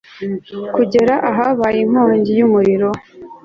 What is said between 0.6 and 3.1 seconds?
kugera ahabaye inkongi y'umuriro